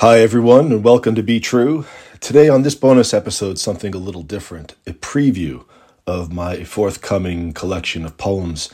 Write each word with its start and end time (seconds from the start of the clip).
Hi, 0.00 0.20
everyone, 0.20 0.70
and 0.70 0.84
welcome 0.84 1.16
to 1.16 1.24
Be 1.24 1.40
True. 1.40 1.84
Today, 2.20 2.48
on 2.48 2.62
this 2.62 2.76
bonus 2.76 3.12
episode, 3.12 3.58
something 3.58 3.96
a 3.96 3.98
little 3.98 4.22
different 4.22 4.76
a 4.86 4.92
preview 4.92 5.64
of 6.06 6.32
my 6.32 6.62
forthcoming 6.62 7.52
collection 7.52 8.04
of 8.04 8.16
poems 8.16 8.70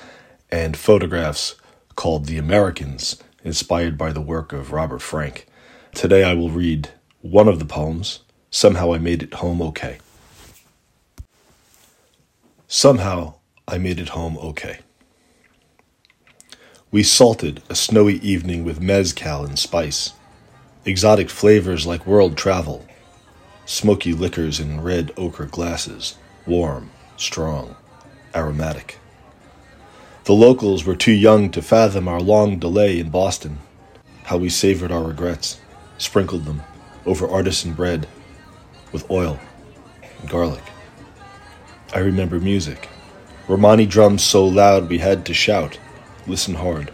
and 0.50 0.76
photographs 0.76 1.54
called 1.96 2.26
The 2.26 2.37
Americans, 2.37 3.22
inspired 3.42 3.96
by 3.96 4.12
the 4.12 4.21
work 4.21 4.52
of 4.52 4.71
Robert 4.71 4.98
Frank. 4.98 5.46
Today, 5.95 6.24
I 6.24 6.34
will 6.34 6.50
read 6.50 6.90
one 7.22 7.49
of 7.49 7.59
the 7.59 7.65
poems, 7.65 8.21
Somehow 8.51 8.93
I 8.93 8.99
Made 8.99 9.22
It 9.22 9.33
Home 9.33 9.63
Okay. 9.63 10.01
Somehow 12.69 13.37
I 13.67 13.79
made 13.79 13.99
it 13.99 14.11
home 14.11 14.37
okay. 14.37 14.81
We 16.91 17.02
salted 17.02 17.62
a 17.70 17.75
snowy 17.75 18.16
evening 18.16 18.62
with 18.62 18.83
mezcal 18.83 19.47
and 19.47 19.59
spice 19.59 20.12
exotic 20.87 21.30
flavors 21.30 21.87
like 21.87 22.06
world 22.06 22.37
travel, 22.37 22.84
smoky 23.64 24.12
liquors 24.12 24.60
in 24.60 24.82
red 24.82 25.10
ochre 25.16 25.46
glasses, 25.46 26.16
warm, 26.46 26.90
strong, 27.16 27.74
aromatic. 28.34 28.98
The 30.24 30.34
locals 30.34 30.84
were 30.84 30.96
too 30.96 31.12
young 31.12 31.50
to 31.50 31.62
fathom 31.62 32.06
our 32.06 32.20
long 32.20 32.59
delay 32.59 32.98
in 32.98 33.09
Boston, 33.09 33.59
how 34.24 34.36
we 34.36 34.50
savored 34.50 34.92
our 34.92 35.04
regrets, 35.04 35.59
sprinkled 35.96 36.45
them 36.45 36.62
over 37.06 37.28
artisan 37.28 37.73
bread 37.73 38.06
with 38.92 39.10
oil 39.10 39.38
and 40.20 40.28
garlic. 40.28 40.64
I 41.95 42.01
remember 42.01 42.40
music, 42.40 42.88
Romani 43.48 43.87
drums 43.87 44.23
so 44.23 44.46
loud 44.46 44.88
we 44.88 44.98
had 44.98 45.24
to 45.26 45.34
shout, 45.34 45.78
listen 46.26 46.54
hard 46.54 46.90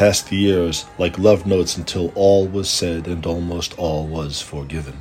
past 0.00 0.30
the 0.30 0.36
years 0.36 0.86
like 0.96 1.18
love 1.18 1.44
notes 1.44 1.76
until 1.76 2.10
all 2.14 2.48
was 2.48 2.70
said 2.70 3.06
and 3.06 3.26
almost 3.26 3.78
all 3.78 4.06
was 4.06 4.40
forgiven. 4.40 4.98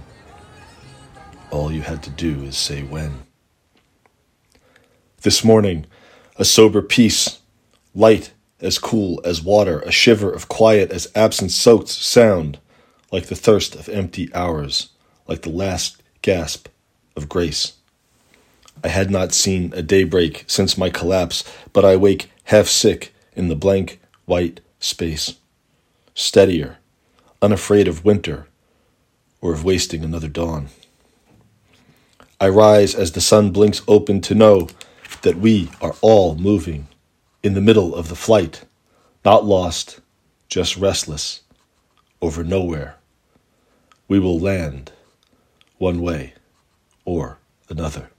All 1.51 1.71
you 1.71 1.83
had 1.83 2.03
to 2.03 2.09
do 2.09 2.43
is 2.43 2.57
say 2.57 2.83
when. 2.83 3.23
This 5.21 5.41
morning, 5.41 5.85
a 6.35 6.43
sober 6.43 6.81
peace, 6.81 7.39
light 7.95 8.33
as 8.59 8.77
cool 8.77 9.21
as 9.23 9.41
water, 9.41 9.79
a 9.79 9.89
shiver 9.89 10.29
of 10.29 10.49
quiet 10.49 10.91
as 10.91 11.09
absence 11.15 11.55
soaked 11.55 11.87
sound, 11.87 12.59
like 13.09 13.27
the 13.27 13.35
thirst 13.35 13.75
of 13.75 13.87
empty 13.87 14.29
hours, 14.33 14.89
like 15.29 15.43
the 15.43 15.49
last 15.49 16.03
gasp 16.21 16.67
of 17.15 17.29
grace. 17.29 17.71
I 18.83 18.89
had 18.89 19.09
not 19.09 19.31
seen 19.31 19.71
a 19.73 19.81
daybreak 19.81 20.43
since 20.47 20.77
my 20.77 20.89
collapse, 20.89 21.45
but 21.71 21.85
I 21.85 21.95
wake 21.95 22.29
half 22.43 22.67
sick 22.67 23.13
in 23.33 23.47
the 23.47 23.55
blank 23.55 24.01
white 24.25 24.59
space, 24.79 25.35
steadier, 26.13 26.77
unafraid 27.41 27.87
of 27.87 28.05
winter 28.05 28.47
or 29.41 29.53
of 29.53 29.63
wasting 29.63 30.03
another 30.03 30.27
dawn. 30.27 30.69
I 32.39 32.49
rise 32.49 32.95
as 32.95 33.11
the 33.11 33.21
sun 33.21 33.51
blinks 33.51 33.81
open 33.87 34.21
to 34.21 34.35
know 34.35 34.69
that 35.23 35.37
we 35.37 35.69
are 35.81 35.95
all 36.01 36.35
moving 36.35 36.87
in 37.43 37.53
the 37.53 37.61
middle 37.61 37.93
of 37.93 38.09
the 38.09 38.15
flight, 38.15 38.63
not 39.25 39.45
lost, 39.45 39.99
just 40.47 40.77
restless, 40.77 41.41
over 42.21 42.43
nowhere. 42.43 42.95
We 44.07 44.19
will 44.19 44.39
land 44.39 44.91
one 45.77 46.01
way 46.01 46.33
or 47.05 47.37
another. 47.69 48.09